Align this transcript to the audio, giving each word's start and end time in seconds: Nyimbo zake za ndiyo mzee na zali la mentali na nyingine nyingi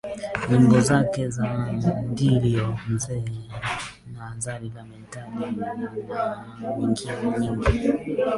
Nyimbo 0.49 0.79
zake 0.81 1.29
za 1.35 1.47
ndiyo 2.11 2.77
mzee 2.87 3.23
na 4.13 4.35
zali 4.37 4.69
la 4.75 4.83
mentali 4.83 5.39
na 5.39 5.67
nyingine 6.77 7.13
nyingi 7.39 7.71